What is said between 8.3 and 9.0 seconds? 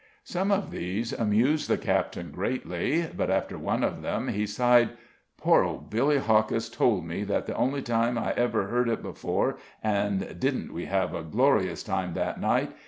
ever heard